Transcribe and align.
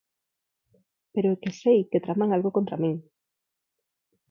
Pero 1.13 1.27
é 1.31 1.37
que 1.41 1.51
sei 1.61 1.79
que 1.89 1.97
algo 1.97 2.05
traman 2.05 2.53
contra 2.57 2.81
min. 2.83 2.95